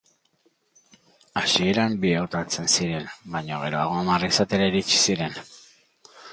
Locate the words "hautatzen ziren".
2.21-3.07